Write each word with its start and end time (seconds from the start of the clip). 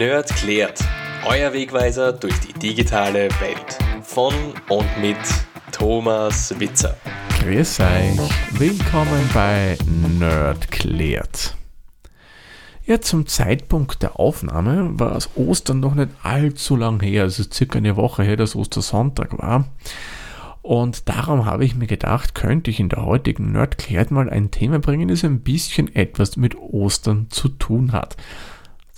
Nerd 0.00 0.34
klärt. 0.34 0.82
Euer 1.26 1.52
Wegweiser 1.52 2.14
durch 2.14 2.40
die 2.40 2.54
digitale 2.54 3.28
Welt. 3.38 3.78
Von 4.02 4.32
und 4.70 4.86
mit 4.98 5.18
Thomas 5.72 6.58
Witzer. 6.58 6.96
Grüß 7.38 7.80
euch. 7.80 8.18
Willkommen 8.58 9.28
bei 9.34 9.76
Nerd 10.18 10.70
klärt. 10.70 11.54
Ja, 12.86 13.02
zum 13.02 13.26
Zeitpunkt 13.26 14.02
der 14.02 14.18
Aufnahme 14.18 14.98
war 14.98 15.16
es 15.16 15.28
Ostern 15.36 15.80
noch 15.80 15.94
nicht 15.94 16.08
allzu 16.22 16.76
lang 16.76 17.02
her, 17.02 17.24
also 17.24 17.42
circa 17.42 17.76
eine 17.76 17.96
Woche 17.96 18.22
her, 18.22 18.36
dass 18.36 18.56
Ostersonntag 18.56 19.36
war. 19.36 19.68
Und 20.62 21.10
darum 21.10 21.44
habe 21.44 21.66
ich 21.66 21.74
mir 21.74 21.86
gedacht, 21.86 22.34
könnte 22.34 22.70
ich 22.70 22.80
in 22.80 22.88
der 22.88 23.04
heutigen 23.04 23.52
Nerdklärt 23.52 24.10
mal 24.10 24.30
ein 24.30 24.50
Thema 24.50 24.78
bringen, 24.78 25.08
das 25.08 25.24
ein 25.24 25.40
bisschen 25.40 25.94
etwas 25.94 26.38
mit 26.38 26.56
Ostern 26.56 27.26
zu 27.28 27.50
tun 27.50 27.92
hat. 27.92 28.16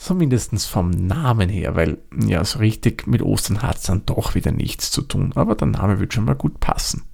Zumindest 0.02 0.66
vom 0.66 0.90
Namen 0.90 1.48
her, 1.48 1.76
weil 1.76 1.98
ja, 2.26 2.44
so 2.44 2.58
richtig 2.58 3.06
mit 3.06 3.22
Ostern 3.22 3.62
hat 3.62 3.76
es 3.76 3.82
dann 3.82 4.04
doch 4.04 4.34
wieder 4.34 4.50
nichts 4.50 4.90
zu 4.90 5.02
tun, 5.02 5.30
aber 5.36 5.54
der 5.54 5.68
Name 5.68 6.00
wird 6.00 6.12
schon 6.12 6.24
mal 6.24 6.34
gut 6.34 6.58
passen. 6.58 7.04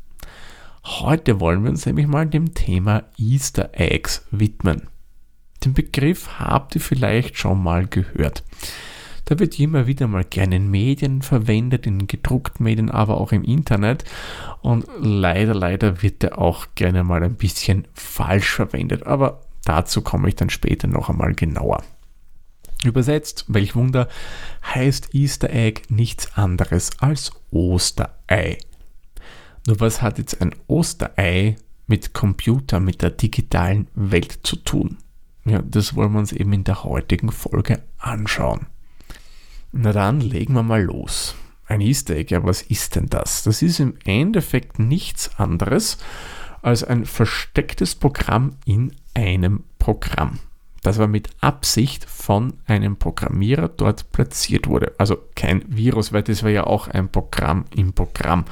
Heute 0.87 1.39
wollen 1.39 1.65
wir 1.65 1.71
uns 1.71 1.85
nämlich 1.85 2.07
mal 2.07 2.25
dem 2.25 2.55
Thema 2.55 3.05
Easter 3.19 3.69
Eggs 3.75 4.25
widmen. 4.31 4.89
Den 5.63 5.75
Begriff 5.75 6.39
habt 6.39 6.77
ihr 6.77 6.81
vielleicht 6.81 7.37
schon 7.37 7.63
mal 7.63 7.87
gehört. 7.87 8.43
Da 9.27 9.39
wird 9.39 9.61
immer 9.61 9.87
wieder 9.87 10.07
mal 10.07 10.25
gerne 10.25 10.57
in 10.57 10.71
Medien 10.71 11.21
verwendet, 11.21 11.87
in 11.87 12.07
gedruckten 12.07 12.65
Medien, 12.65 12.91
aber 12.91 13.21
auch 13.21 13.33
im 13.33 13.45
Internet. 13.45 14.05
Und 14.63 14.87
leider, 14.99 15.53
leider 15.53 16.01
wird 16.01 16.25
er 16.25 16.39
auch 16.39 16.69
gerne 16.75 17.05
mal 17.05 17.23
ein 17.23 17.35
bisschen 17.35 17.87
falsch 17.93 18.51
verwendet. 18.51 19.07
Aber 19.07 19.43
dazu 19.67 20.01
komme 20.01 20.31
ich 20.31 20.37
dann 20.37 20.49
später 20.49 20.89
noch 20.89 21.11
einmal 21.11 21.35
genauer. 21.35 21.83
Übersetzt, 22.85 23.45
welch 23.49 23.75
Wunder, 23.75 24.09
heißt 24.65 25.15
Easter 25.15 25.51
Egg 25.51 25.83
nichts 25.89 26.37
anderes 26.37 26.91
als 27.01 27.33
Osterei. 27.51 28.59
Nur 29.67 29.81
was 29.81 30.01
hat 30.01 30.19
jetzt 30.19 30.41
ein 30.41 30.55
Osterei 30.69 31.57
mit 31.87 32.15
Computer, 32.15 32.79
mit 32.79 33.03
der 33.03 33.11
digitalen 33.11 33.89
Welt 33.95 34.41
zu 34.45 34.57
tun? 34.57 34.99
Ja, 35.45 35.61
das 35.63 35.97
wollen 35.97 36.13
wir 36.13 36.21
uns 36.21 36.33
eben 36.33 36.53
in 36.53 36.65
der 36.65 36.85
heutigen 36.85 37.33
Folge 37.33 37.83
anschauen. 37.99 38.67
Na 39.73 39.93
dann 39.93 40.21
legen 40.21 40.55
wir 40.55 40.63
mal 40.63 40.83
los. 40.83 41.35
Ein 41.67 41.81
Easter 41.81 42.15
Egg, 42.15 42.33
ja, 42.33 42.45
was 42.45 42.63
ist 42.63 42.97
denn 42.97 43.07
das? 43.07 43.43
Das 43.43 43.61
ist 43.61 43.81
im 43.81 43.95
Endeffekt 44.05 44.79
nichts 44.79 45.39
anderes 45.39 45.99
als 46.63 46.85
ein 46.85 47.05
verstecktes 47.05 47.95
Programm 47.95 48.57
in 48.65 48.95
einem 49.15 49.65
Programm 49.79 50.39
das 50.83 50.99
aber 50.99 51.09
mit 51.09 51.31
Absicht 51.41 52.05
von 52.05 52.55
einem 52.67 52.97
Programmierer 52.97 53.69
dort 53.69 54.13
platziert 54.13 54.69
wurde. 54.69 54.93
Also 54.99 55.17
kein 55.35 55.65
Virus, 55.69 56.13
weil 56.13 56.23
das 56.23 56.43
war 56.43 56.51
ja 56.51 56.65
auch 56.65 56.89
ein 56.89 57.09
Programm 57.09 57.65
im 57.75 57.93
Programm. 57.93 58.45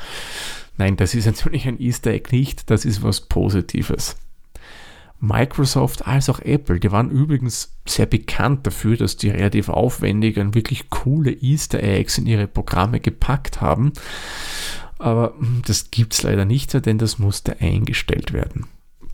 Nein, 0.76 0.96
das 0.96 1.14
ist 1.14 1.26
natürlich 1.26 1.66
ein 1.66 1.80
Easter 1.80 2.10
Egg 2.10 2.30
nicht, 2.32 2.70
das 2.70 2.84
ist 2.84 3.02
was 3.02 3.22
Positives. 3.22 4.16
Microsoft 5.18 6.06
als 6.06 6.28
auch 6.28 6.40
Apple, 6.40 6.78
die 6.78 6.92
waren 6.92 7.10
übrigens 7.10 7.74
sehr 7.86 8.04
bekannt 8.04 8.66
dafür, 8.66 8.96
dass 8.98 9.16
die 9.16 9.30
relativ 9.30 9.70
aufwendig 9.70 10.36
und 10.36 10.54
wirklich 10.54 10.90
coole 10.90 11.32
Easter 11.32 11.82
Eggs 11.82 12.18
in 12.18 12.26
ihre 12.26 12.46
Programme 12.46 13.00
gepackt 13.00 13.62
haben. 13.62 13.92
Aber 14.98 15.34
hm, 15.38 15.62
das 15.66 15.90
gibt 15.90 16.12
es 16.12 16.22
leider 16.22 16.44
nicht 16.44 16.74
denn 16.74 16.98
das 16.98 17.18
musste 17.18 17.60
eingestellt 17.60 18.32
werden. 18.32 18.66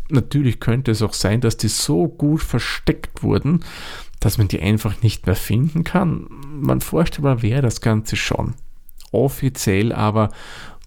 Natürlich 0.08 0.60
könnte 0.60 0.90
es 0.90 1.02
auch 1.02 1.14
sein, 1.14 1.40
dass 1.40 1.56
die 1.56 1.68
so 1.68 2.08
gut 2.08 2.42
versteckt 2.42 3.22
wurden, 3.22 3.64
dass 4.20 4.38
man 4.38 4.48
die 4.48 4.60
einfach 4.60 5.02
nicht 5.02 5.26
mehr 5.26 5.36
finden 5.36 5.84
kann. 5.84 6.26
Man 6.48 6.80
vorstellbar 6.80 7.42
wäre 7.42 7.62
das 7.62 7.80
Ganze 7.80 8.16
schon. 8.16 8.54
Offiziell 9.10 9.92
aber 9.92 10.30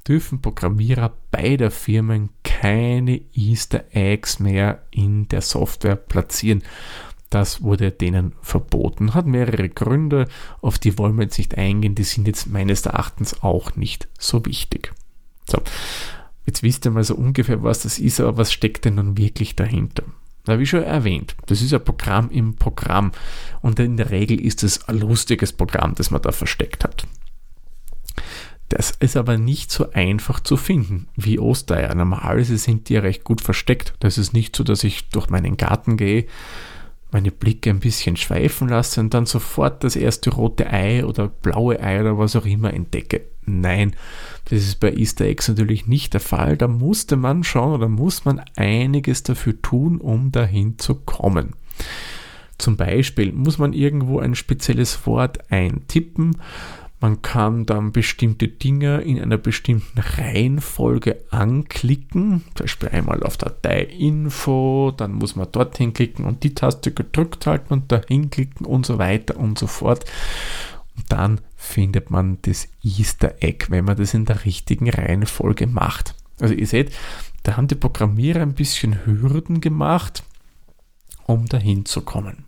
dürfen 0.08 0.42
Programmierer 0.42 1.14
beider 1.32 1.72
Firmen 1.72 2.30
keine 2.44 3.22
Easter 3.34 3.86
Eggs 3.92 4.40
mehr 4.40 4.84
in 4.92 5.28
der 5.28 5.42
Software 5.42 5.96
platzieren. 5.96 6.64
Das 7.30 7.64
wurde 7.64 7.92
denen 7.92 8.34
verboten. 8.42 9.14
Hat 9.14 9.26
mehrere 9.26 9.68
Gründe, 9.68 10.28
auf 10.62 10.78
die 10.78 10.98
wollen 10.98 11.18
wir 11.18 11.24
jetzt 11.24 11.38
nicht 11.38 11.58
eingehen. 11.58 11.96
Die 11.96 12.04
sind 12.04 12.28
jetzt 12.28 12.48
meines 12.48 12.86
Erachtens 12.86 13.42
auch 13.42 13.76
nicht 13.76 14.08
so 14.18 14.46
wichtig. 14.46 14.94
So. 15.50 15.62
Jetzt 16.46 16.64
wisst 16.64 16.86
ihr 16.86 16.92
mal 16.92 17.04
so 17.04 17.16
ungefähr, 17.16 17.64
was 17.64 17.82
das 17.82 18.00
ist, 18.00 18.20
aber 18.20 18.38
was 18.38 18.54
steckt 18.54 18.86
denn 18.86 18.96
nun 18.96 19.18
wirklich 19.18 19.56
dahinter? 19.56 20.04
Na, 20.48 20.60
wie 20.60 20.66
schon 20.66 20.84
erwähnt, 20.84 21.36
das 21.48 21.62
ist 21.62 21.74
ein 21.74 21.84
Programm 21.84 22.30
im 22.30 22.56
Programm 22.56 23.12
und 23.62 23.80
in 23.80 23.98
der 23.98 24.12
Regel 24.12 24.40
ist 24.40 24.64
es 24.64 24.88
ein 24.88 25.00
lustiges 25.00 25.54
Programm, 25.54 25.96
das 25.96 26.12
man 26.12 26.22
da 26.22 26.32
versteckt 26.32 26.84
hat. 26.84 27.08
Das 28.70 28.92
ist 28.92 29.16
aber 29.16 29.38
nicht 29.38 29.72
so 29.72 29.92
einfach 29.92 30.40
zu 30.40 30.58
finden 30.58 31.08
wie 31.16 31.40
Ostereier. 31.40 31.94
Normalerweise 31.94 32.58
sind 32.58 32.90
die 32.90 32.96
ja 32.96 33.02
recht 33.02 33.24
gut 33.24 33.42
versteckt. 33.42 33.94
Das 34.00 34.18
ist 34.18 34.34
nicht 34.34 34.56
so, 34.56 34.64
dass 34.64 34.84
ich 34.84 35.10
durch 35.10 35.30
meinen 35.30 35.56
Garten 35.58 35.98
gehe, 35.98 36.26
meine 37.16 37.32
Blicke 37.32 37.70
ein 37.70 37.80
bisschen 37.80 38.18
schweifen 38.18 38.68
lasse 38.68 39.00
und 39.00 39.14
dann 39.14 39.26
sofort 39.26 39.86
das 39.86 39.96
erste 39.96 40.32
rote 40.32 40.70
Ei 40.70 41.06
oder 41.06 41.30
blaue 41.30 41.82
Ei 41.82 42.02
oder 42.02 42.18
was 42.18 42.36
auch 42.36 42.46
immer 42.46 42.74
entdecke. 42.74 43.22
Nein, 43.46 43.96
das 44.50 44.60
ist 44.64 44.82
bei 44.82 44.92
Easter 44.92 45.24
Eggs 45.24 45.48
natürlich 45.48 45.88
nicht 45.88 46.14
der 46.14 46.20
Fall. 46.20 46.58
Da 46.58 46.68
musste 46.68 47.16
man 47.16 47.46
schon 47.46 47.72
oder 47.72 47.88
muss 47.88 48.26
man 48.26 48.42
einiges 48.58 49.24
dafür 49.24 49.62
tun, 49.62 50.02
um 50.02 50.34
dahin 50.34 50.78
zu 50.78 50.96
kommen. 50.96 51.54
Zum 52.58 52.76
Beispiel 52.76 53.32
muss 53.32 53.60
man 53.60 53.72
irgendwo 53.72 54.20
ein 54.20 54.36
spezielles 54.36 55.08
Wort 55.08 55.50
eintippen. 55.50 56.36
Man 57.06 57.22
kann 57.22 57.68
dann 57.68 57.92
bestimmte 57.92 58.48
Dinge 58.48 59.02
in 59.02 59.22
einer 59.22 59.38
bestimmten 59.38 60.00
Reihenfolge 60.00 61.22
anklicken. 61.30 62.42
Zum 62.56 62.64
Beispiel 62.64 62.90
einmal 62.90 63.22
auf 63.22 63.38
Datei 63.38 63.82
Info, 63.82 64.92
dann 64.98 65.12
muss 65.12 65.36
man 65.36 65.52
dorthin 65.52 65.94
klicken 65.94 66.26
und 66.26 66.44
die 66.44 66.56
Taste 66.56 66.92
gedrückt 66.92 67.46
halten 67.46 67.74
und 67.74 67.92
dahin 67.92 68.32
klicken 68.32 68.66
und 68.66 68.88
so 68.88 68.98
weiter 68.98 69.38
und 69.38 69.60
so 69.60 69.68
fort. 69.68 70.04
Und 70.98 71.06
dann 71.10 71.42
findet 71.56 72.10
man 72.10 72.40
das 72.42 72.70
Easter 72.82 73.36
Egg, 73.40 73.68
wenn 73.70 73.86
man 73.86 73.98
das 73.98 74.16
in 74.16 74.26
der 74.26 74.44
richtigen 74.44 74.90
Reihenfolge 74.90 75.68
macht. 75.68 76.16
Also 76.40 76.56
ihr 76.56 76.66
seht, 76.66 76.92
da 77.44 77.56
haben 77.56 77.68
die 77.68 77.76
Programmierer 77.76 78.42
ein 78.42 78.56
bisschen 78.56 79.06
Hürden 79.06 79.62
gemacht, 79.62 80.24
um 81.28 81.46
dahin 81.46 81.86
zu 81.86 82.02
kommen. 82.02 82.46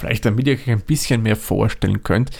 Vielleicht 0.00 0.24
damit 0.24 0.46
ihr 0.46 0.54
euch 0.54 0.70
ein 0.70 0.80
bisschen 0.80 1.22
mehr 1.22 1.36
vorstellen 1.36 2.02
könnt, 2.02 2.30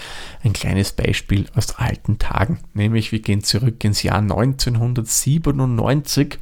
ein 0.43 0.51
kleines 0.51 0.93
Beispiel 0.93 1.45
aus 1.53 1.75
alten 1.75 2.17
Tagen. 2.17 2.59
Nämlich 2.73 3.11
wir 3.11 3.19
gehen 3.19 3.43
zurück 3.43 3.83
ins 3.83 4.01
Jahr 4.01 4.17
1997. 4.17 6.39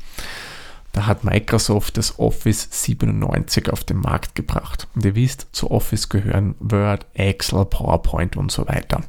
Da 0.94 1.08
hat 1.08 1.26
Microsoft 1.26 1.98
das 1.98 2.20
Office 2.20 2.70
97 2.72 3.70
auf 3.70 3.84
den 3.84 3.98
Markt 3.98 4.34
gebracht. 4.34 4.88
Und 4.96 5.04
ihr 5.04 5.16
wisst, 5.16 5.48
zu 5.52 5.70
Office 5.70 6.08
gehören 6.08 6.56
Word, 6.60 7.06
Excel, 7.16 7.66
PowerPoint 7.66 8.38
und 8.38 8.50
so 8.50 8.66
weiter. 8.70 9.02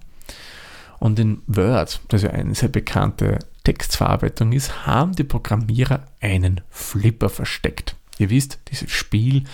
Und 0.98 1.21
in 1.21 1.42
Word, 1.47 2.00
das 2.09 2.22
ja 2.22 2.31
eine 2.31 2.56
sehr 2.56 2.71
bekannte 2.71 3.38
Textverarbeitung 3.62 4.50
ist, 4.50 4.84
haben 4.84 5.15
die 5.15 5.22
Programmierer 5.22 6.09
einen 6.21 6.60
Flipper 6.71 7.28
versteckt. 7.28 7.94
Ihr 8.20 8.28
wisst, 8.28 8.58
dieses 8.70 8.91
Spiel, 8.91 9.44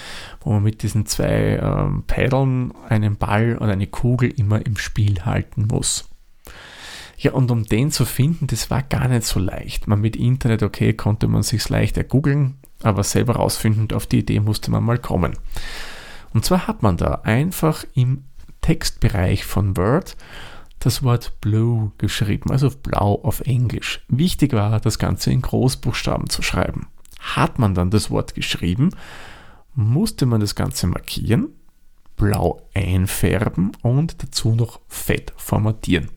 wo 0.41 0.51
man 0.51 0.65
mit 0.65 0.83
diesen 0.83 1.07
zwei 1.07 1.61
ähm, 1.63 2.03
Peddeln 2.09 2.73
einen 2.89 3.17
Ball 3.17 3.57
und 3.57 3.71
eine 3.71 3.87
Kugel 3.87 4.29
immer 4.29 4.67
im 4.67 4.77
Spiel 4.77 5.25
halten 5.25 5.69
muss. 5.69 6.09
Ja, 7.17 7.33
und 7.33 7.51
um 7.53 7.63
den 7.63 7.93
zu 7.93 8.05
finden, 8.05 8.49
das 8.49 8.69
war 8.69 8.83
gar 8.83 9.07
nicht 9.07 9.23
so 9.23 9.39
leicht. 9.39 9.87
Man 9.87 10.01
mit 10.01 10.17
Internet, 10.17 10.65
okay, 10.65 10.93
konnte 10.93 11.29
man 11.29 11.45
sich 11.45 11.69
leicht 11.69 11.97
ergoogeln, 11.97 12.57
aber 12.83 13.05
selber 13.05 13.37
rausfinden, 13.37 13.97
auf 13.97 14.07
die 14.07 14.19
Idee 14.19 14.41
musste 14.41 14.73
man 14.73 14.83
mal 14.83 14.99
kommen. 14.99 15.39
Und 16.35 16.45
zwar 16.45 16.67
hat 16.67 16.83
man 16.83 16.97
da 16.97 17.21
einfach 17.23 17.85
im 17.95 18.25
Textbereich 18.63 19.45
von 19.45 19.77
Word 19.77 20.17
das 20.81 21.05
Wort 21.05 21.41
Blue 21.41 21.93
geschrieben, 21.99 22.51
also 22.51 22.71
blau 22.71 23.21
auf 23.23 23.41
Englisch. 23.43 24.05
Wichtig 24.09 24.53
war, 24.53 24.81
das 24.81 24.99
Ganze 24.99 25.31
in 25.31 25.41
Großbuchstaben 25.41 26.29
zu 26.29 26.43
schreiben. 26.43 26.89
Hat 27.35 27.59
man 27.59 27.75
dann 27.75 27.91
das 27.91 28.11
Wort 28.11 28.35
geschrieben, 28.35 28.91
musste 29.75 30.27
man 30.27 30.41
das 30.41 30.55
Ganze 30.55 30.87
markieren, 30.87 31.49
blau 32.17 32.63
einfärben 32.75 33.73
und 33.83 34.23
dazu 34.23 34.55
noch 34.55 34.81
fett 34.89 35.33
formatieren. 35.37 36.09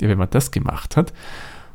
Ja, 0.00 0.08
wenn 0.08 0.18
man 0.18 0.30
das 0.30 0.50
gemacht 0.50 0.96
hat, 0.96 1.12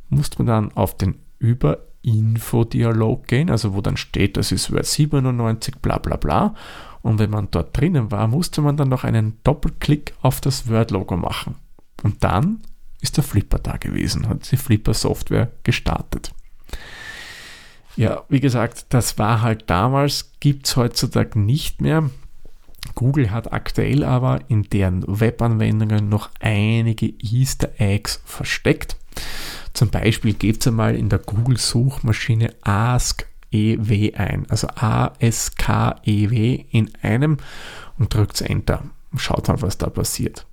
musste 0.10 0.38
man 0.40 0.48
dann 0.48 0.72
auf 0.74 0.96
den 0.98 1.16
Über-Info-Dialog 1.40 3.28
gehen, 3.28 3.50
also 3.50 3.74
wo 3.74 3.82
dann 3.82 3.98
steht, 3.98 4.38
das 4.38 4.52
ist 4.52 4.72
Word 4.72 4.86
97, 4.86 5.78
bla 5.78 5.98
bla 5.98 6.18
bla. 6.18 6.56
Und 7.02 7.20
wenn 7.20 7.30
man 7.30 7.50
dort 7.52 7.76
drinnen 7.78 8.12
war, 8.12 8.28
musste 8.28 8.62
man 8.62 8.78
dann 8.78 8.90
noch 8.90 9.04
einen 9.04 9.38
Doppelklick 9.44 10.14
auf 10.22 10.42
das 10.42 10.70
Word-Logo 10.70 11.16
machen. 11.18 11.56
Und 12.04 12.24
dann 12.24 12.62
ist 13.02 13.18
der 13.18 13.24
Flipper 13.24 13.60
da 13.60 13.78
gewesen, 13.78 14.28
hat 14.28 14.52
die 14.52 14.58
Flipper-Software 14.58 15.52
gestartet. 15.64 16.34
Ja, 17.98 18.24
wie 18.30 18.40
gesagt, 18.40 18.86
das 18.90 19.18
war 19.18 19.42
halt 19.42 19.70
damals, 19.72 20.32
gibt 20.40 20.68
es 20.68 20.76
heutzutage 20.76 21.40
nicht 21.40 21.82
mehr. 21.82 22.10
Google 22.94 23.32
hat 23.32 23.52
aktuell 23.52 24.04
aber 24.04 24.42
in 24.50 24.64
deren 24.64 25.04
Webanwendungen 25.08 26.08
noch 26.08 26.30
einige 26.40 27.08
Easter 27.20 27.70
Eggs 27.80 28.22
versteckt. 28.24 28.98
Zum 29.74 29.90
Beispiel 29.90 30.34
gebt 30.34 30.66
ihr 30.68 30.72
mal 30.72 30.96
in 30.96 31.10
der 31.10 31.20
Google-Suchmaschine 31.20 32.54
Ask 32.62 33.28
EW 33.52 34.14
ein, 34.14 34.46
also 34.50 34.68
A-S-K-E-W 34.76 36.66
in 36.70 36.92
einem 37.02 37.38
und 37.98 38.14
drückt 38.14 38.42
Enter. 38.42 38.84
Schaut 39.16 39.48
mal, 39.48 39.62
was 39.62 39.80
da 39.80 39.90
passiert. 39.90 40.46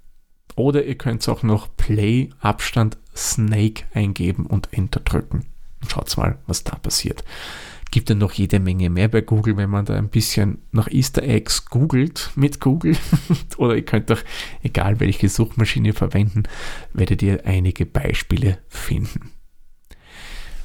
Oder 0.56 0.84
ihr 0.84 0.96
könnt 0.96 1.28
auch 1.28 1.42
noch 1.42 1.68
Play 1.76 2.30
Abstand 2.40 2.96
Snake 3.14 3.84
eingeben 3.92 4.46
und 4.46 4.72
Enter 4.72 5.00
drücken. 5.00 5.46
Schaut 5.88 6.16
mal, 6.16 6.38
was 6.46 6.64
da 6.64 6.76
passiert. 6.76 7.24
Gibt 7.90 8.10
dann 8.10 8.18
noch 8.18 8.32
jede 8.32 8.58
Menge 8.58 8.90
mehr 8.90 9.06
bei 9.08 9.20
Google, 9.20 9.56
wenn 9.56 9.70
man 9.70 9.84
da 9.84 9.94
ein 9.94 10.08
bisschen 10.08 10.58
nach 10.72 10.88
Easter 10.88 11.22
Eggs 11.22 11.66
googelt 11.66 12.30
mit 12.34 12.58
Google. 12.60 12.96
Oder 13.56 13.76
ihr 13.76 13.84
könnt 13.84 14.10
doch, 14.10 14.20
egal 14.62 14.98
welche 14.98 15.28
Suchmaschine 15.28 15.92
verwenden, 15.92 16.42
werdet 16.92 17.22
ihr 17.22 17.46
einige 17.46 17.86
Beispiele 17.86 18.58
finden. 18.68 19.30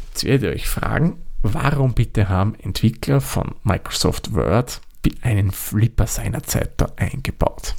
Jetzt 0.09 0.23
werdet 0.23 0.43
ihr 0.43 0.55
euch 0.55 0.67
fragen, 0.67 1.21
warum 1.43 1.93
bitte 1.93 2.29
haben 2.29 2.55
Entwickler 2.55 3.21
von 3.21 3.53
Microsoft 3.63 4.33
Word 4.33 4.81
einen 5.21 5.51
Flipper 5.51 6.07
seinerzeit 6.07 6.71
da 6.77 6.91
eingebaut? 6.95 7.75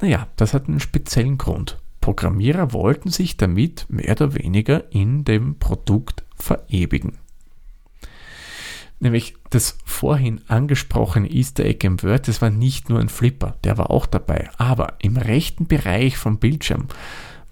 Naja, 0.00 0.28
das 0.36 0.54
hat 0.54 0.68
einen 0.68 0.80
speziellen 0.80 1.36
Grund. 1.36 1.81
Programmierer 2.02 2.74
wollten 2.74 3.08
sich 3.08 3.38
damit 3.38 3.86
mehr 3.88 4.10
oder 4.10 4.34
weniger 4.34 4.92
in 4.92 5.24
dem 5.24 5.58
Produkt 5.58 6.24
verewigen. 6.36 7.16
Nämlich 9.00 9.36
das 9.50 9.78
vorhin 9.84 10.42
angesprochene 10.48 11.30
Easter 11.30 11.64
Egg 11.64 11.86
im 11.86 12.02
Word, 12.02 12.28
das 12.28 12.42
war 12.42 12.50
nicht 12.50 12.90
nur 12.90 13.00
ein 13.00 13.08
Flipper, 13.08 13.56
der 13.64 13.78
war 13.78 13.90
auch 13.90 14.06
dabei. 14.06 14.50
Aber 14.58 14.96
im 15.00 15.16
rechten 15.16 15.66
Bereich 15.66 16.18
vom 16.18 16.38
Bildschirm 16.38 16.88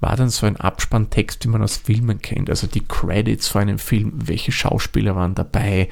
war 0.01 0.17
dann 0.17 0.31
so 0.31 0.47
ein 0.47 0.57
Abspanntext, 0.57 1.45
wie 1.45 1.49
man 1.49 1.63
aus 1.63 1.77
Filmen 1.77 2.21
kennt, 2.21 2.51
also 2.51 2.67
die 2.67 2.85
Credits 2.85 3.49
vor 3.49 3.61
einem 3.61 3.79
Film, 3.79 4.13
welche 4.17 4.53
Schauspieler 4.53 5.15
waren 5.15 5.35
dabei, 5.35 5.89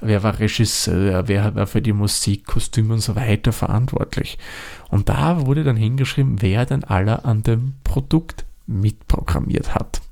wer 0.00 0.22
war 0.22 0.38
Regisseur, 0.38 1.28
wer 1.28 1.54
war 1.54 1.66
für 1.66 1.82
die 1.82 1.92
Musik, 1.92 2.46
Kostüme 2.46 2.94
und 2.94 3.00
so 3.00 3.16
weiter 3.16 3.52
verantwortlich. 3.52 4.38
Und 4.90 5.08
da 5.08 5.46
wurde 5.46 5.64
dann 5.64 5.76
hingeschrieben, 5.76 6.42
wer 6.42 6.66
denn 6.66 6.84
aller 6.84 7.24
an 7.24 7.42
dem 7.42 7.74
Produkt 7.84 8.44
mitprogrammiert 8.66 9.74
hat 9.74 10.02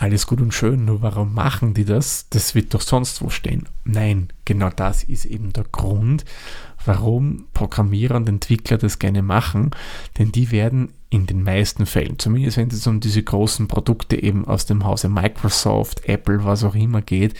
alles 0.00 0.26
gut 0.26 0.40
und 0.40 0.54
schön, 0.54 0.86
nur 0.86 1.02
warum 1.02 1.34
machen 1.34 1.74
die 1.74 1.84
das? 1.84 2.26
Das 2.30 2.54
wird 2.54 2.72
doch 2.72 2.80
sonst 2.80 3.20
wo 3.20 3.28
stehen. 3.28 3.68
Nein, 3.84 4.28
genau 4.46 4.70
das 4.70 5.02
ist 5.02 5.26
eben 5.26 5.52
der 5.52 5.64
Grund, 5.64 6.24
warum 6.86 7.48
Programmierer 7.52 8.16
und 8.16 8.28
Entwickler 8.28 8.78
das 8.78 8.98
gerne 8.98 9.20
machen, 9.20 9.72
denn 10.18 10.32
die 10.32 10.50
werden 10.52 10.94
in 11.10 11.26
den 11.26 11.42
meisten 11.42 11.86
Fällen, 11.86 12.18
zumindest 12.18 12.56
wenn 12.56 12.68
es 12.68 12.86
um 12.86 13.00
diese 13.00 13.22
großen 13.22 13.68
Produkte 13.68 14.22
eben 14.22 14.44
aus 14.46 14.66
dem 14.66 14.84
Hause 14.84 15.08
Microsoft, 15.08 16.08
Apple, 16.08 16.44
was 16.44 16.64
auch 16.64 16.74
immer 16.74 17.02
geht, 17.02 17.34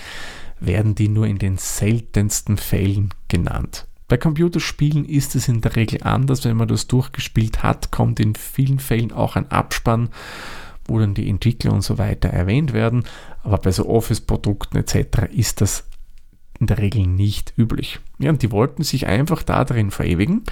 werden 0.59 0.95
die 0.95 1.09
nur 1.09 1.27
in 1.27 1.39
den 1.39 1.57
seltensten 1.57 2.57
Fällen 2.57 3.15
genannt. 3.29 3.87
Bei 4.09 4.17
Computerspielen 4.17 5.05
ist 5.05 5.37
es 5.37 5.47
in 5.47 5.61
der 5.61 5.77
Regel 5.77 6.03
anders, 6.03 6.45
wenn 6.45 6.57
man 6.57 6.67
das 6.67 6.89
durchgespielt 6.89 7.63
hat, 7.63 7.93
kommt 7.93 8.19
in 8.19 8.35
vielen 8.35 8.81
Fällen 8.81 9.13
auch 9.13 9.37
ein 9.37 9.51
Abspann 9.51 10.11
wo 10.91 10.99
dann 10.99 11.15
die 11.15 11.29
Entwickler 11.29 11.73
und 11.73 11.83
so 11.83 11.97
weiter 11.97 12.29
erwähnt 12.29 12.73
werden. 12.73 13.05
Aber 13.43 13.59
bei 13.59 13.71
so 13.71 13.89
Office-Produkten 13.89 14.77
etc. 14.77 15.33
ist 15.33 15.61
das 15.61 15.85
in 16.61 16.67
der 16.67 16.79
Regel 16.79 17.07
nicht 17.07 17.55
üblich. 17.57 18.01
Ja, 18.19 18.31
und 18.31 18.43
die 18.43 18.53
wollten 18.53 18.83
sich 18.83 19.07
einfach 19.07 19.43
da 19.43 19.65
drin 19.65 19.91
verewigen. 19.91 20.43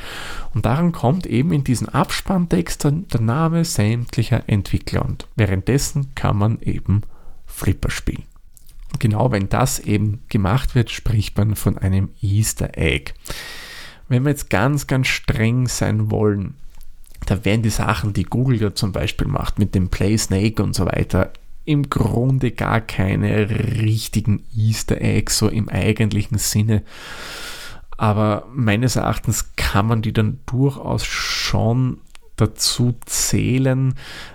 Und 0.54 0.64
daran 0.64 0.92
kommt 0.92 1.26
eben 1.26 1.52
in 1.52 1.64
diesen 1.64 1.88
Abspanntext 1.88 2.84
der 2.84 3.20
Name 3.20 3.64
sämtlicher 3.64 4.42
Entwickler. 4.48 5.04
Und 5.04 5.28
währenddessen 5.36 6.14
kann 6.14 6.38
man 6.38 6.60
eben 6.62 7.02
Flipper 7.46 7.90
spielen. 7.90 8.24
Und 8.92 9.00
genau 9.00 9.30
wenn 9.30 9.50
das 9.50 9.80
eben 9.80 10.20
gemacht 10.30 10.74
wird, 10.74 10.90
spricht 10.90 11.36
man 11.36 11.56
von 11.56 11.76
einem 11.76 12.08
Easter 12.22 12.78
Egg. 12.78 13.12
Wenn 14.08 14.24
wir 14.24 14.30
jetzt 14.30 14.48
ganz, 14.48 14.86
ganz 14.86 15.08
streng 15.08 15.68
sein 15.68 16.10
wollen, 16.10 16.54
da 17.26 17.44
werden 17.44 17.62
die 17.62 17.68
Sachen, 17.68 18.14
die 18.14 18.22
Google 18.22 18.62
ja 18.62 18.74
zum 18.74 18.92
Beispiel 18.92 19.26
macht, 19.26 19.58
mit 19.58 19.74
dem 19.74 19.90
Play 19.90 20.16
Snake 20.16 20.62
und 20.62 20.74
so 20.74 20.86
weiter, 20.86 21.32
im 21.68 21.90
Grunde 21.90 22.50
gar 22.50 22.80
keine 22.80 23.50
richtigen 23.50 24.42
Easter 24.56 25.00
Eggs, 25.02 25.38
so 25.38 25.48
im 25.48 25.68
eigentlichen 25.68 26.38
Sinne. 26.38 26.82
Aber 27.98 28.46
meines 28.54 28.96
Erachtens 28.96 29.54
kann 29.56 29.86
man 29.86 30.00
die 30.00 30.14
dann 30.14 30.40
durchaus 30.46 31.04
schon 31.04 31.98
dazu 32.36 32.94
zählen, 33.04 33.94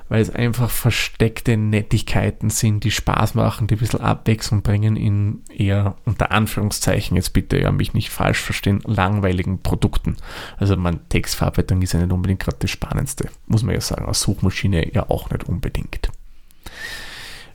weil 0.09 0.21
es 0.21 0.29
einfach 0.29 0.69
versteckte 0.69 1.57
Nettigkeiten 1.57 2.51
sind, 2.51 2.83
die 2.83 2.91
Spaß 2.91 3.33
machen, 3.33 3.65
die 3.65 3.75
ein 3.75 3.79
bisschen 3.79 4.01
Abwechslung 4.01 4.61
bringen 4.61 4.95
in 4.95 5.41
eher 5.49 5.95
unter 6.05 6.31
Anführungszeichen, 6.31 7.15
jetzt 7.15 7.33
bitte 7.33 7.59
ja 7.59 7.71
mich 7.71 7.95
nicht 7.95 8.09
falsch 8.11 8.41
verstehen, 8.41 8.81
langweiligen 8.85 9.63
Produkten. 9.63 10.17
Also 10.57 10.75
man 10.75 11.09
Textverarbeitung 11.09 11.81
ist 11.81 11.93
ja 11.93 11.99
nicht 11.99 12.11
unbedingt 12.11 12.41
gerade 12.41 12.57
das 12.59 12.69
Spannendste, 12.69 13.29
muss 13.47 13.63
man 13.63 13.73
ja 13.73 13.81
sagen, 13.81 14.05
als 14.05 14.21
Suchmaschine 14.21 14.93
ja 14.93 15.09
auch 15.09 15.31
nicht 15.31 15.45
unbedingt. 15.45 16.11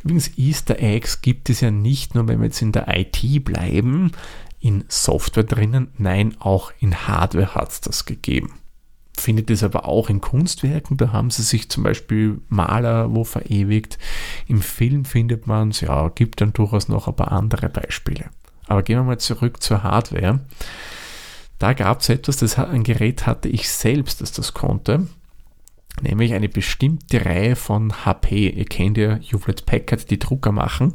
Übrigens, 0.02 0.36
Easter 0.36 0.78
Eggs 0.78 1.20
gibt 1.20 1.50
es 1.50 1.60
ja 1.60 1.70
nicht 1.70 2.14
nur, 2.14 2.28
wenn 2.28 2.40
wir 2.40 2.46
jetzt 2.46 2.62
in 2.62 2.72
der 2.72 2.86
IT 2.96 3.44
bleiben, 3.44 4.12
in 4.60 4.84
Software 4.88 5.44
drinnen, 5.44 5.88
nein, 5.98 6.36
auch 6.38 6.72
in 6.80 7.06
Hardware 7.06 7.54
hat 7.54 7.70
es 7.70 7.80
das 7.80 8.04
gegeben 8.04 8.54
findet 9.20 9.50
es 9.50 9.62
aber 9.62 9.86
auch 9.86 10.08
in 10.08 10.20
Kunstwerken. 10.20 10.96
Da 10.96 11.12
haben 11.12 11.30
sie 11.30 11.42
sich 11.42 11.68
zum 11.68 11.82
Beispiel 11.82 12.40
Maler 12.48 13.14
wo 13.14 13.24
verewigt. 13.24 13.98
Im 14.46 14.62
Film 14.62 15.04
findet 15.04 15.46
man 15.46 15.70
es, 15.70 15.80
ja, 15.80 16.08
gibt 16.08 16.40
dann 16.40 16.52
durchaus 16.52 16.88
noch 16.88 17.08
ein 17.08 17.16
paar 17.16 17.32
andere 17.32 17.68
Beispiele. 17.68 18.30
Aber 18.66 18.82
gehen 18.82 18.98
wir 18.98 19.04
mal 19.04 19.18
zurück 19.18 19.62
zur 19.62 19.82
Hardware. 19.82 20.40
Da 21.58 21.72
gab 21.72 22.00
es 22.00 22.08
etwas, 22.08 22.36
das 22.36 22.58
ein 22.58 22.84
Gerät 22.84 23.26
hatte 23.26 23.48
ich 23.48 23.68
selbst, 23.68 24.20
das 24.20 24.32
das 24.32 24.54
konnte. 24.54 25.08
Nämlich 26.02 26.34
eine 26.34 26.48
bestimmte 26.48 27.24
Reihe 27.24 27.56
von 27.56 28.04
HP. 28.04 28.50
Ihr 28.50 28.64
kennt 28.64 28.98
ja 28.98 29.16
Hewlett 29.16 29.66
Packard, 29.66 30.10
die 30.10 30.18
Drucker 30.18 30.52
machen. 30.52 30.92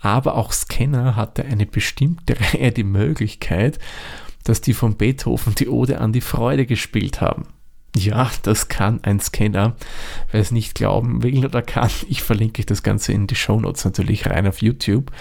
Aber 0.00 0.34
auch 0.36 0.52
Scanner 0.52 1.16
hatte 1.16 1.44
eine 1.44 1.66
bestimmte 1.66 2.36
Reihe 2.54 2.72
die 2.72 2.84
Möglichkeit, 2.84 3.78
dass 4.44 4.60
die 4.60 4.74
von 4.74 4.96
Beethoven 4.96 5.54
die 5.54 5.68
Ode 5.68 6.00
an 6.00 6.12
die 6.12 6.20
Freude 6.20 6.66
gespielt 6.66 7.20
haben. 7.20 7.44
Ja, 7.94 8.30
das 8.42 8.68
kann 8.68 9.04
ein 9.04 9.20
Scanner. 9.20 9.76
Wer 10.30 10.40
es 10.40 10.50
nicht 10.50 10.74
glauben 10.74 11.22
will 11.22 11.44
oder 11.44 11.62
kann, 11.62 11.90
ich 12.08 12.22
verlinke 12.22 12.60
euch 12.60 12.66
das 12.66 12.82
Ganze 12.82 13.12
in 13.12 13.26
die 13.26 13.36
Show 13.36 13.60
Notes 13.60 13.84
natürlich 13.84 14.26
rein 14.26 14.46
auf 14.46 14.62
YouTube. 14.62 15.12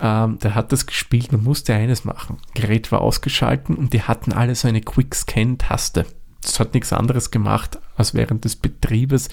Ähm, 0.00 0.38
der 0.38 0.54
hat 0.54 0.72
das 0.72 0.86
gespielt, 0.86 1.32
man 1.32 1.42
musste 1.42 1.74
eines 1.74 2.04
machen. 2.04 2.38
Gerät 2.54 2.92
war 2.92 3.00
ausgeschalten 3.00 3.74
und 3.74 3.92
die 3.92 4.02
hatten 4.02 4.32
alle 4.32 4.54
so 4.54 4.68
eine 4.68 4.80
Quick 4.80 5.14
Das 6.42 6.60
hat 6.60 6.74
nichts 6.74 6.92
anderes 6.92 7.30
gemacht, 7.30 7.78
als 7.96 8.14
während 8.14 8.44
des 8.44 8.56
Betriebes 8.56 9.28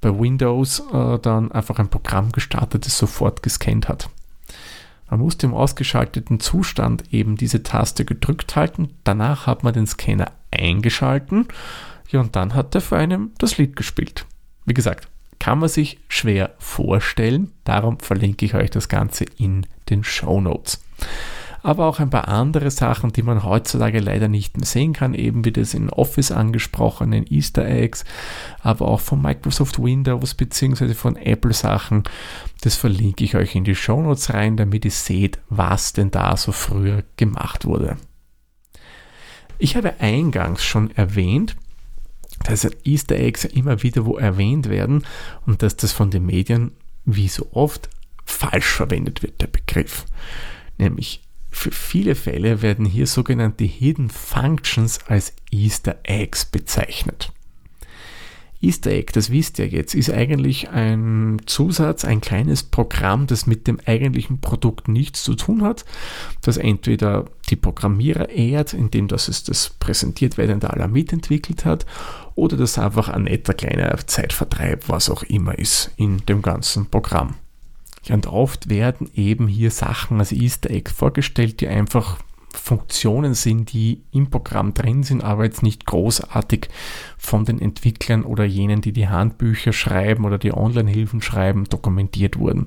bei 0.00 0.16
Windows 0.16 0.82
äh, 0.92 1.18
dann 1.18 1.50
einfach 1.52 1.78
ein 1.78 1.88
Programm 1.88 2.32
gestartet, 2.32 2.86
das 2.86 2.98
sofort 2.98 3.42
gescannt 3.42 3.88
hat. 3.88 4.08
Man 5.10 5.20
musste 5.20 5.46
im 5.46 5.54
ausgeschalteten 5.54 6.38
Zustand 6.38 7.12
eben 7.12 7.36
diese 7.36 7.62
Taste 7.62 8.04
gedrückt 8.04 8.56
halten. 8.56 8.94
Danach 9.04 9.46
hat 9.46 9.64
man 9.64 9.72
den 9.72 9.86
Scanner 9.86 10.32
eingeschalten. 10.50 11.48
Ja, 12.10 12.20
und 12.20 12.36
dann 12.36 12.54
hat 12.54 12.74
er 12.74 12.80
für 12.80 12.96
einem 12.96 13.32
das 13.38 13.58
Lied 13.58 13.74
gespielt. 13.74 14.26
Wie 14.66 14.74
gesagt, 14.74 15.08
kann 15.38 15.58
man 15.60 15.68
sich 15.68 15.98
schwer 16.08 16.54
vorstellen. 16.58 17.52
Darum 17.64 17.98
verlinke 18.00 18.44
ich 18.44 18.54
euch 18.54 18.70
das 18.70 18.88
Ganze 18.88 19.24
in 19.38 19.66
den 19.88 20.04
Show 20.04 20.40
Notes 20.40 20.82
aber 21.62 21.86
auch 21.86 21.98
ein 21.98 22.10
paar 22.10 22.28
andere 22.28 22.70
Sachen, 22.70 23.12
die 23.12 23.22
man 23.22 23.42
heutzutage 23.42 24.00
leider 24.00 24.28
nicht 24.28 24.56
mehr 24.56 24.66
sehen 24.66 24.92
kann, 24.92 25.14
eben 25.14 25.44
wie 25.44 25.52
das 25.52 25.74
in 25.74 25.90
Office 25.90 26.30
angesprochenen 26.30 27.26
Easter 27.28 27.66
Eggs, 27.66 28.04
aber 28.60 28.88
auch 28.88 29.00
von 29.00 29.20
Microsoft 29.20 29.82
Windows 29.82 30.34
bzw. 30.34 30.94
von 30.94 31.16
Apple 31.16 31.52
Sachen. 31.52 32.04
Das 32.60 32.76
verlinke 32.76 33.24
ich 33.24 33.34
euch 33.34 33.54
in 33.54 33.64
die 33.64 33.74
Show 33.74 34.00
Notes 34.00 34.32
rein, 34.32 34.56
damit 34.56 34.84
ihr 34.84 34.90
seht, 34.90 35.38
was 35.48 35.92
denn 35.92 36.10
da 36.10 36.36
so 36.36 36.52
früher 36.52 37.04
gemacht 37.16 37.64
wurde. 37.64 37.96
Ich 39.58 39.74
habe 39.76 40.00
eingangs 40.00 40.64
schon 40.64 40.92
erwähnt, 40.92 41.56
dass 42.44 42.68
Easter 42.84 43.16
Eggs 43.16 43.44
immer 43.44 43.82
wieder 43.82 44.06
wo 44.06 44.16
erwähnt 44.16 44.68
werden 44.68 45.04
und 45.46 45.62
dass 45.62 45.76
das 45.76 45.92
von 45.92 46.10
den 46.10 46.24
Medien 46.24 46.72
wie 47.04 47.28
so 47.28 47.48
oft 47.52 47.88
falsch 48.24 48.68
verwendet 48.68 49.22
wird, 49.22 49.40
der 49.40 49.48
Begriff. 49.48 50.04
Nämlich 50.76 51.22
für 51.50 51.70
viele 51.70 52.14
Fälle 52.14 52.62
werden 52.62 52.84
hier 52.84 53.06
sogenannte 53.06 53.64
Hidden 53.64 54.10
Functions 54.10 55.00
als 55.06 55.32
Easter 55.50 55.96
Eggs 56.04 56.44
bezeichnet. 56.44 57.32
Easter 58.60 58.90
Egg, 58.90 59.12
das 59.12 59.30
wisst 59.30 59.60
ihr 59.60 59.68
jetzt, 59.68 59.94
ist 59.94 60.10
eigentlich 60.10 60.68
ein 60.70 61.40
Zusatz, 61.46 62.04
ein 62.04 62.20
kleines 62.20 62.64
Programm, 62.64 63.28
das 63.28 63.46
mit 63.46 63.68
dem 63.68 63.78
eigentlichen 63.86 64.40
Produkt 64.40 64.88
nichts 64.88 65.22
zu 65.22 65.36
tun 65.36 65.62
hat, 65.62 65.84
das 66.42 66.56
entweder 66.56 67.26
die 67.50 67.56
Programmierer 67.56 68.30
ehrt, 68.30 68.74
indem 68.74 69.06
das 69.06 69.28
es 69.28 69.44
das 69.44 69.70
präsentiert 69.70 70.38
wird, 70.38 70.62
der 70.62 70.72
aller 70.72 70.88
mitentwickelt 70.88 71.64
hat, 71.64 71.86
oder 72.34 72.56
das 72.56 72.78
einfach 72.78 73.08
ein 73.08 73.24
netter 73.24 73.54
kleiner 73.54 73.96
Zeitvertreib, 74.06 74.88
was 74.88 75.08
auch 75.08 75.22
immer 75.22 75.56
ist 75.56 75.92
in 75.96 76.18
dem 76.26 76.42
ganzen 76.42 76.86
Programm. 76.86 77.36
Und 78.10 78.26
oft 78.26 78.68
werden 78.68 79.10
eben 79.14 79.48
hier 79.48 79.70
Sachen 79.70 80.18
als 80.18 80.32
Easter 80.32 80.70
Egg 80.70 80.90
vorgestellt, 80.90 81.60
die 81.60 81.68
einfach 81.68 82.18
Funktionen 82.54 83.34
sind, 83.34 83.72
die 83.72 84.02
im 84.12 84.30
Programm 84.30 84.74
drin 84.74 85.02
sind, 85.02 85.22
aber 85.22 85.44
jetzt 85.44 85.62
nicht 85.62 85.86
großartig 85.86 86.68
von 87.16 87.44
den 87.44 87.60
Entwicklern 87.60 88.24
oder 88.24 88.44
jenen, 88.44 88.80
die 88.80 88.92
die 88.92 89.08
Handbücher 89.08 89.72
schreiben 89.72 90.24
oder 90.24 90.38
die 90.38 90.52
Online-Hilfen 90.52 91.22
schreiben, 91.22 91.64
dokumentiert 91.64 92.38
wurden. 92.38 92.66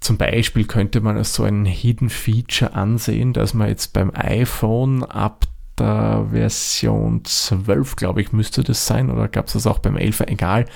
Zum 0.00 0.18
Beispiel 0.18 0.66
könnte 0.66 1.00
man 1.00 1.16
als 1.16 1.34
so 1.34 1.44
ein 1.44 1.64
Hidden 1.64 2.10
Feature 2.10 2.74
ansehen, 2.74 3.32
dass 3.32 3.54
man 3.54 3.68
jetzt 3.68 3.94
beim 3.94 4.10
iPhone 4.14 5.02
ab 5.02 5.46
der 5.78 6.26
Version 6.30 7.24
12, 7.24 7.96
glaube 7.96 8.20
ich, 8.20 8.32
müsste 8.32 8.62
das 8.62 8.86
sein, 8.86 9.10
oder 9.10 9.28
gab 9.28 9.46
es 9.46 9.54
das 9.54 9.66
auch 9.66 9.78
beim 9.78 9.96
11, 9.96 10.20
egal, 10.26 10.66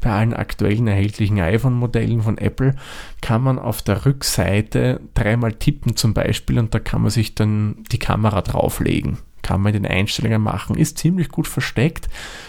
bei 0.00 0.10
allen 0.10 0.34
aktuellen 0.34 0.86
erhältlichen 0.86 1.40
iPhone-Modellen 1.40 2.22
von 2.22 2.38
Apple 2.38 2.74
kann 3.20 3.42
man 3.42 3.58
auf 3.58 3.82
der 3.82 4.06
Rückseite 4.06 5.00
dreimal 5.14 5.52
tippen 5.52 5.96
zum 5.96 6.14
Beispiel 6.14 6.58
und 6.58 6.74
da 6.74 6.78
kann 6.78 7.02
man 7.02 7.10
sich 7.10 7.34
dann 7.34 7.76
die 7.92 7.98
Kamera 7.98 8.42
drauflegen. 8.42 9.18
Kann 9.42 9.62
man 9.62 9.74
in 9.74 9.82
den 9.82 9.92
Einstellungen 9.92 10.42
machen. 10.42 10.76
Ist 10.76 10.98
ziemlich 10.98 11.28
gut 11.30 11.48
versteckt, 11.48 12.08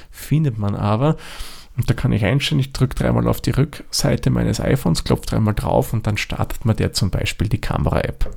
findet 0.09 0.57
man 0.57 0.75
aber. 0.75 1.17
Und 1.77 1.89
da 1.89 1.93
kann 1.93 2.11
ich 2.11 2.25
einstellen, 2.25 2.59
ich 2.59 2.73
drücke 2.73 2.95
dreimal 2.95 3.27
auf 3.27 3.41
die 3.41 3.51
Rückseite 3.51 4.29
meines 4.29 4.59
iPhones, 4.59 5.03
klopfe 5.03 5.27
dreimal 5.27 5.53
drauf 5.53 5.93
und 5.93 6.05
dann 6.05 6.17
startet 6.17 6.65
man 6.65 6.75
der 6.75 6.93
zum 6.93 7.09
Beispiel 7.09 7.47
die 7.47 7.61
Kamera-App 7.61 8.29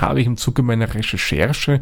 habe 0.00 0.20
ich 0.20 0.26
im 0.26 0.36
Zuge 0.36 0.62
meiner 0.62 0.92
Recherche 0.94 1.80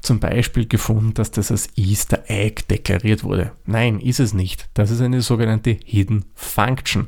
zum 0.00 0.20
Beispiel 0.20 0.66
gefunden, 0.66 1.14
dass 1.14 1.30
das 1.30 1.50
als 1.50 1.68
Easter 1.76 2.24
Egg 2.28 2.64
deklariert 2.70 3.24
wurde. 3.24 3.52
Nein, 3.64 4.00
ist 4.00 4.20
es 4.20 4.34
nicht. 4.34 4.68
Das 4.74 4.90
ist 4.90 5.00
eine 5.00 5.22
sogenannte 5.22 5.76
Hidden 5.84 6.24
Function. 6.34 7.06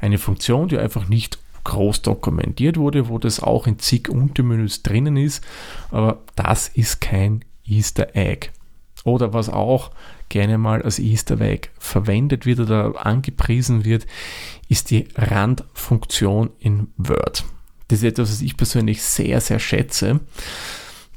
Eine 0.00 0.18
Funktion, 0.18 0.68
die 0.68 0.78
einfach 0.78 1.08
nicht 1.08 1.38
groß 1.64 2.02
dokumentiert 2.02 2.76
wurde, 2.76 3.08
wo 3.08 3.18
das 3.18 3.40
auch 3.40 3.66
in 3.66 3.78
zig 3.78 4.08
Untermenüs 4.08 4.82
drinnen 4.82 5.16
ist, 5.16 5.44
aber 5.90 6.22
das 6.36 6.68
ist 6.68 7.00
kein 7.00 7.44
Easter 7.64 8.14
Egg. 8.14 8.50
Oder 9.04 9.32
was 9.32 9.48
auch 9.48 9.90
gerne 10.28 10.58
mal 10.58 10.82
als 10.82 10.98
Easter 10.98 11.40
Egg 11.40 11.68
verwendet 11.78 12.46
wird 12.46 12.60
oder 12.60 13.04
angepriesen 13.04 13.84
wird, 13.84 14.06
ist 14.68 14.90
die 14.90 15.08
Randfunktion 15.16 16.50
in 16.58 16.88
Word. 16.96 17.44
Das 17.88 18.00
ist 18.00 18.04
etwas, 18.04 18.30
was 18.30 18.40
ich 18.42 18.56
persönlich 18.56 19.02
sehr, 19.02 19.40
sehr 19.40 19.58
schätze. 19.58 20.20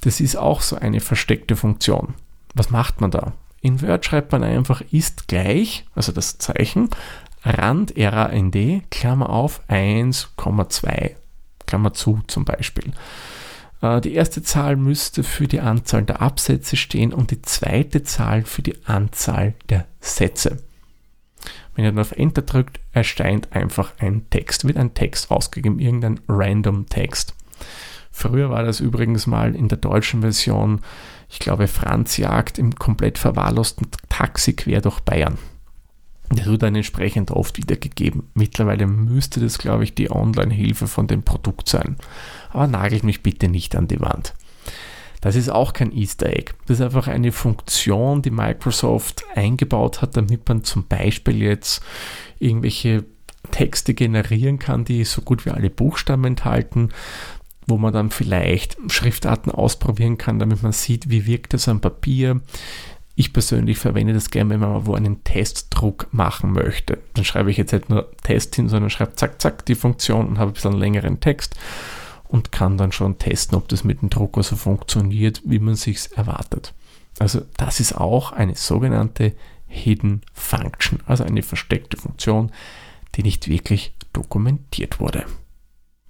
Das 0.01 0.19
ist 0.19 0.35
auch 0.35 0.61
so 0.61 0.75
eine 0.75 0.99
versteckte 0.99 1.55
Funktion. 1.55 2.13
Was 2.53 2.69
macht 2.69 3.01
man 3.01 3.11
da? 3.11 3.33
In 3.61 3.81
Word 3.81 4.05
schreibt 4.05 4.31
man 4.31 4.43
einfach 4.43 4.81
ist 4.91 5.27
gleich, 5.27 5.85
also 5.93 6.11
das 6.11 6.37
Zeichen, 6.37 6.89
Rand 7.43 7.93
RAND, 7.97 8.57
Klammer 8.89 9.29
auf 9.29 9.61
1,2, 9.69 11.15
Klammer 11.65 11.93
zu 11.93 12.21
zum 12.27 12.45
Beispiel. 12.45 12.93
Äh, 13.81 14.01
die 14.01 14.13
erste 14.13 14.43
Zahl 14.43 14.75
müsste 14.75 15.23
für 15.23 15.47
die 15.47 15.59
Anzahl 15.59 16.03
der 16.03 16.21
Absätze 16.21 16.75
stehen 16.75 17.13
und 17.13 17.31
die 17.31 17.41
zweite 17.41 18.03
Zahl 18.03 18.43
für 18.43 18.61
die 18.61 18.75
Anzahl 18.85 19.55
der 19.69 19.85
Sätze. 19.99 20.63
Wenn 21.79 21.85
ihr 21.85 21.91
dann 21.93 22.01
auf 22.01 22.11
Enter 22.11 22.41
drückt, 22.41 22.81
erscheint 22.91 23.53
einfach 23.55 23.93
ein 23.99 24.29
Text, 24.31 24.67
wird 24.67 24.75
ein 24.75 24.95
Text 24.95 25.31
ausgegeben, 25.31 25.79
irgendein 25.79 26.19
random 26.27 26.87
Text. 26.87 27.33
Früher 28.11 28.49
war 28.49 28.63
das 28.63 28.81
übrigens 28.81 29.27
mal 29.27 29.55
in 29.55 29.69
der 29.69 29.77
deutschen 29.77 30.19
Version, 30.19 30.81
ich 31.29 31.39
glaube, 31.39 31.69
Franz 31.69 32.17
jagt 32.17 32.59
im 32.59 32.75
komplett 32.75 33.17
verwahrlosten 33.17 33.87
Taxi 34.09 34.51
quer 34.51 34.81
durch 34.81 34.99
Bayern. 34.99 35.37
Das 36.27 36.47
wird 36.47 36.63
dann 36.63 36.75
entsprechend 36.75 37.31
oft 37.31 37.55
wiedergegeben. 37.55 38.23
Mittlerweile 38.33 38.85
müsste 38.85 39.39
das, 39.39 39.57
glaube 39.57 39.85
ich, 39.85 39.95
die 39.95 40.11
Online-Hilfe 40.11 40.87
von 40.87 41.07
dem 41.07 41.23
Produkt 41.23 41.69
sein. 41.69 41.95
Aber 42.49 42.67
nagelt 42.67 43.05
mich 43.05 43.23
bitte 43.23 43.47
nicht 43.47 43.73
an 43.77 43.87
die 43.87 44.01
Wand. 44.01 44.33
Das 45.21 45.35
ist 45.35 45.49
auch 45.49 45.73
kein 45.73 45.91
Easter 45.91 46.27
Egg. 46.27 46.53
Das 46.67 46.79
ist 46.79 46.85
einfach 46.85 47.07
eine 47.07 47.31
Funktion, 47.31 48.21
die 48.21 48.31
Microsoft 48.31 49.25
eingebaut 49.35 50.01
hat, 50.01 50.15
damit 50.15 50.47
man 50.47 50.63
zum 50.63 50.87
Beispiel 50.87 51.41
jetzt 51.41 51.83
irgendwelche 52.39 53.03
Texte 53.51 53.93
generieren 53.93 54.59
kann, 54.59 54.85
die 54.85 55.03
so 55.03 55.21
gut 55.21 55.45
wie 55.45 55.51
alle 55.51 55.69
Buchstaben 55.69 56.25
enthalten, 56.25 56.89
wo 57.67 57.77
man 57.77 57.93
dann 57.93 58.11
vielleicht 58.11 58.77
Schriftarten 58.87 59.51
ausprobieren 59.51 60.17
kann, 60.17 60.39
damit 60.39 60.63
man 60.63 60.71
sieht, 60.71 61.09
wie 61.09 61.25
wirkt 61.25 61.53
das 61.53 61.67
am 61.67 61.81
Papier. 61.81 62.41
Ich 63.15 63.33
persönlich 63.33 63.77
verwende 63.77 64.13
das 64.13 64.29
gerne, 64.29 64.51
wenn 64.51 64.61
man 64.61 64.85
wo 64.85 64.93
einen 64.93 65.23
Testdruck 65.25 66.07
machen 66.11 66.53
möchte. 66.53 66.99
Dann 67.13 67.25
schreibe 67.25 67.51
ich 67.51 67.57
jetzt 67.57 67.73
nicht 67.73 67.89
nur 67.89 68.09
Test 68.23 68.55
hin, 68.55 68.69
sondern 68.69 68.89
schreibe 68.89 69.15
zack, 69.15 69.41
zack 69.41 69.65
die 69.65 69.75
Funktion 69.75 70.27
und 70.27 70.39
habe 70.39 70.51
ein 70.51 70.53
bisschen 70.53 70.73
längeren 70.73 71.19
Text 71.19 71.55
und 72.29 72.51
kann 72.51 72.77
dann 72.77 72.91
schon 72.91 73.17
testen, 73.17 73.57
ob 73.57 73.67
das 73.67 73.83
mit 73.83 74.01
dem 74.01 74.09
Drucker 74.09 74.43
so 74.43 74.55
funktioniert, 74.55 75.41
wie 75.43 75.59
man 75.59 75.75
sich 75.75 76.15
erwartet. 76.15 76.73
Also 77.17 77.41
das 77.57 77.79
ist 77.79 77.93
auch 77.97 78.31
eine 78.31 78.55
sogenannte 78.55 79.33
Hidden 79.67 80.21
Function, 80.31 80.99
also 81.05 81.23
eine 81.23 81.43
versteckte 81.43 81.97
Funktion, 81.97 82.51
die 83.15 83.23
nicht 83.23 83.49
wirklich 83.49 83.93
dokumentiert 84.13 84.99
wurde. 84.99 85.25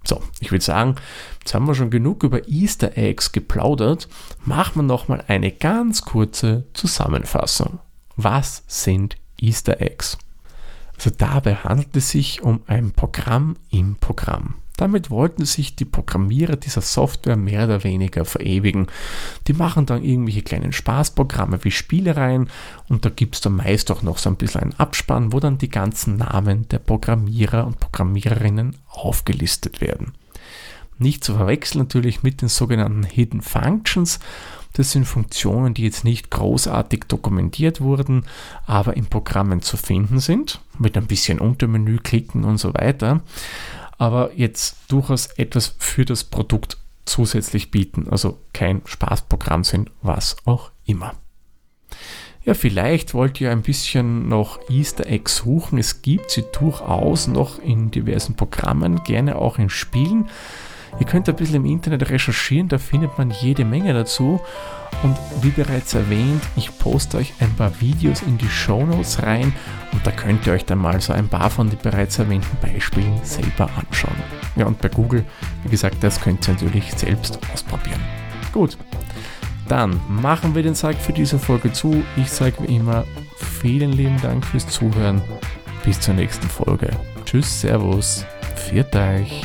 So, 0.04 0.22
ich 0.40 0.50
würde 0.52 0.64
sagen, 0.64 0.96
jetzt 1.40 1.54
haben 1.54 1.66
wir 1.66 1.74
schon 1.74 1.90
genug 1.90 2.22
über 2.22 2.48
Easter 2.48 2.96
Eggs 2.96 3.32
geplaudert. 3.32 4.08
Machen 4.44 4.76
wir 4.76 4.82
nochmal 4.82 5.24
eine 5.26 5.50
ganz 5.52 6.02
kurze 6.02 6.64
Zusammenfassung. 6.74 7.80
Was 8.16 8.62
sind 8.66 9.16
Easter 9.38 9.80
Eggs? 9.80 10.18
Also 10.96 11.10
dabei 11.16 11.54
handelt 11.54 11.96
es 11.96 12.10
sich 12.10 12.42
um 12.42 12.62
ein 12.66 12.92
Programm 12.92 13.56
im 13.70 13.96
Programm. 13.96 14.54
Damit 14.80 15.10
wollten 15.10 15.44
sich 15.44 15.76
die 15.76 15.84
Programmierer 15.84 16.56
dieser 16.56 16.80
Software 16.80 17.36
mehr 17.36 17.64
oder 17.64 17.84
weniger 17.84 18.24
verewigen. 18.24 18.86
Die 19.46 19.52
machen 19.52 19.84
dann 19.84 20.02
irgendwelche 20.02 20.40
kleinen 20.40 20.72
Spaßprogramme 20.72 21.62
wie 21.64 21.70
Spielereien 21.70 22.48
und 22.88 23.04
da 23.04 23.10
gibt 23.10 23.34
es 23.34 23.42
dann 23.42 23.56
meist 23.56 23.90
auch 23.90 24.00
noch 24.00 24.16
so 24.16 24.30
ein 24.30 24.36
bisschen 24.36 24.62
einen 24.62 24.78
Abspann, 24.78 25.34
wo 25.34 25.40
dann 25.40 25.58
die 25.58 25.68
ganzen 25.68 26.16
Namen 26.16 26.66
der 26.70 26.78
Programmierer 26.78 27.66
und 27.66 27.78
Programmiererinnen 27.78 28.74
aufgelistet 28.88 29.82
werden. 29.82 30.14
Nicht 30.96 31.24
zu 31.24 31.34
verwechseln 31.34 31.80
natürlich 31.80 32.22
mit 32.22 32.40
den 32.40 32.48
sogenannten 32.48 33.02
Hidden 33.02 33.42
Functions. 33.42 34.18
Das 34.72 34.92
sind 34.92 35.04
Funktionen, 35.04 35.74
die 35.74 35.82
jetzt 35.82 36.04
nicht 36.04 36.30
großartig 36.30 37.04
dokumentiert 37.06 37.82
wurden, 37.82 38.24
aber 38.66 38.96
in 38.96 39.04
Programmen 39.04 39.60
zu 39.60 39.76
finden 39.76 40.20
sind, 40.20 40.62
mit 40.78 40.96
ein 40.96 41.06
bisschen 41.06 41.38
Untermenü 41.38 41.98
klicken 41.98 42.44
und 42.44 42.56
so 42.56 42.72
weiter 42.72 43.20
aber 44.00 44.30
jetzt 44.34 44.76
durchaus 44.88 45.26
etwas 45.36 45.74
für 45.78 46.06
das 46.06 46.24
Produkt 46.24 46.78
zusätzlich 47.04 47.70
bieten, 47.70 48.08
also 48.08 48.38
kein 48.54 48.80
Spaßprogramm 48.86 49.62
sind, 49.62 49.90
was 50.00 50.38
auch 50.46 50.70
immer. 50.86 51.16
Ja, 52.46 52.54
vielleicht 52.54 53.12
wollt 53.12 53.42
ihr 53.42 53.50
ein 53.50 53.60
bisschen 53.60 54.26
noch 54.26 54.58
Easter 54.70 55.06
Eggs 55.06 55.36
suchen. 55.36 55.78
Es 55.78 56.00
gibt 56.00 56.30
sie 56.30 56.44
durchaus 56.50 57.26
noch 57.26 57.58
in 57.58 57.90
diversen 57.90 58.36
Programmen, 58.36 59.04
gerne 59.04 59.36
auch 59.36 59.58
in 59.58 59.68
Spielen. 59.68 60.30
Ihr 60.98 61.04
könnt 61.04 61.28
ein 61.28 61.36
bisschen 61.36 61.56
im 61.56 61.66
Internet 61.66 62.08
recherchieren, 62.08 62.68
da 62.68 62.78
findet 62.78 63.18
man 63.18 63.30
jede 63.30 63.66
Menge 63.66 63.92
dazu. 63.92 64.40
Und 65.02 65.16
wie 65.40 65.50
bereits 65.50 65.94
erwähnt, 65.94 66.42
ich 66.56 66.76
poste 66.78 67.18
euch 67.18 67.32
ein 67.40 67.54
paar 67.54 67.80
Videos 67.80 68.22
in 68.22 68.36
die 68.36 68.48
Show 68.48 68.84
Notes 68.84 69.22
rein 69.22 69.54
und 69.92 70.06
da 70.06 70.10
könnt 70.10 70.46
ihr 70.46 70.52
euch 70.52 70.66
dann 70.66 70.78
mal 70.78 71.00
so 71.00 71.12
ein 71.12 71.28
paar 71.28 71.48
von 71.48 71.70
den 71.70 71.78
bereits 71.78 72.18
erwähnten 72.18 72.56
Beispielen 72.60 73.18
selber 73.22 73.70
anschauen. 73.76 74.16
Ja, 74.56 74.66
und 74.66 74.80
bei 74.80 74.88
Google, 74.88 75.24
wie 75.64 75.70
gesagt, 75.70 75.96
das 76.02 76.20
könnt 76.20 76.46
ihr 76.46 76.54
natürlich 76.54 76.92
selbst 76.92 77.38
ausprobieren. 77.52 78.00
Gut, 78.52 78.76
dann 79.68 80.00
machen 80.08 80.54
wir 80.54 80.62
den 80.62 80.74
Sack 80.74 80.96
für 80.96 81.12
diese 81.12 81.38
Folge 81.38 81.72
zu. 81.72 82.02
Ich 82.16 82.30
sage 82.30 82.56
wie 82.60 82.76
immer 82.76 83.04
vielen 83.36 83.92
lieben 83.92 84.20
Dank 84.20 84.44
fürs 84.44 84.66
Zuhören. 84.66 85.22
Bis 85.84 86.00
zur 86.00 86.14
nächsten 86.14 86.48
Folge. 86.48 86.90
Tschüss, 87.24 87.60
Servus, 87.60 88.26
viert 88.56 88.94
euch. 88.94 89.44